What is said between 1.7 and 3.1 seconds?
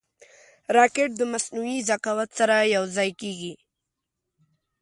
ذکاوت سره یوځای